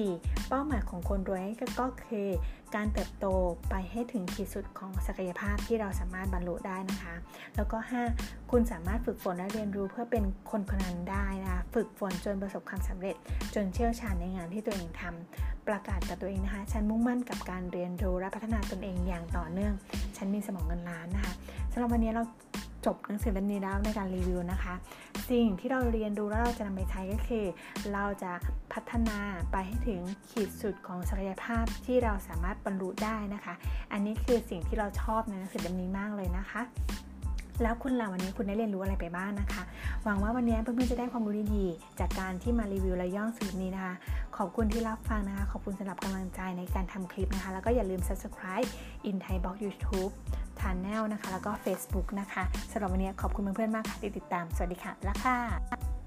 [0.00, 0.48] 4.
[0.48, 1.46] เป้าหมายของคนรวย
[1.80, 2.28] ก็คือ
[2.74, 3.26] การเติบโต
[3.70, 7.14] ไปให้ถึงขีดสุดของศักยภาพที่เราสามารถบรรลุได้นะคะ
[7.56, 7.78] แล้วก็
[8.14, 8.50] 5.
[8.50, 13.16] คุณสามารถฝึกฝนและเรียนรู้เพื่อเป็นคนคนนั้นได้นะคะฝึกฝนจนประสบความสำเร็จ
[13.54, 19.74] จนเชี่ยวชาญในงานที่ตัวเองทำประกาศกับตัวเองนะคะ ฉันมุ่งมั่นกับการเรียนรู้และพัฒนาตนเองอย่างต่อเนื่อง
[20.16, 21.32] ฉันมีสมองเงินล้านนะคะ
[21.72, 22.22] สำหรับวันนี้เรา
[22.86, 24.74] จบหนังสือเล่มนี้แล้วในการรีวิวนะคะ
[25.30, 27.44] สิ่งที่เราเรียนรู้แล้วเราจะนำไปใช้ก็คือ
[27.92, 28.32] เราจะ
[28.72, 29.18] พัฒนา
[29.52, 33.54] ไปให้ถึงขีดสุดของศักยภาพที่เราสามารถบรรลุได้นะคะ
[33.92, 36.62] อันนี้คือสิ่งที่เราชอบในหนังสือเล่มนี้มากเลยนะคะ
[37.62, 39.62] แล้วคุณล่ะวันนี้คุณได้เรียนรู้อะไรไปบ้างนะคะ
[40.04, 43.94] หวังว่าวันนี้เพื่อนๆจะได้ความรู้ดีๆ จากการที่มารีวิวและย่องสืบนี้นะคะ
[44.36, 48.68] ขอบคุณที่รับฟังนะคะ ขอบคุณสำหรับกำลังใจในการทำคลิปนะคะ แล้วก็อย่าลืม subscribe
[49.08, 50.12] in Thai Box YouTube
[50.60, 56.01] Channel นะคะ แล้วก็ Facebook นะคะสำหรับวันนี้ขอบคุณเพื่อนๆมากค่ะที่ติดตาม สวัสดีค่ะ แล้วค่ะ